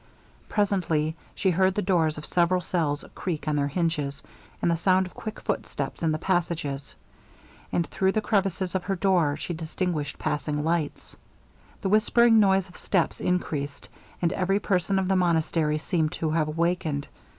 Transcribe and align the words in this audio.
Presently 0.49 1.15
she 1.35 1.51
heard 1.51 1.75
the 1.75 1.81
doors 1.83 2.17
of 2.17 2.25
several 2.25 2.59
cells 2.59 3.05
creak 3.13 3.47
on 3.47 3.55
their 3.55 3.67
hinges, 3.67 4.23
and 4.59 4.71
the 4.71 4.75
sound 4.75 5.05
of 5.05 5.13
quick 5.13 5.39
footsteps 5.39 6.01
in 6.01 6.11
the 6.11 6.17
passages 6.17 6.95
and 7.71 7.85
through 7.85 8.11
the 8.13 8.19
crevices 8.19 8.73
of 8.73 8.85
her 8.85 8.95
door 8.95 9.37
she 9.37 9.53
distinguished 9.53 10.17
passing 10.17 10.63
lights. 10.63 11.15
The 11.81 11.89
whispering 11.89 12.39
noise 12.39 12.67
of 12.67 12.77
steps 12.77 13.21
increased, 13.21 13.89
and 14.23 14.33
every 14.33 14.59
person 14.59 14.97
of 14.97 15.07
the 15.07 15.15
monastery 15.15 15.77
seemed 15.77 16.13
to 16.13 16.31
have 16.31 16.47
awakened. 16.47 17.07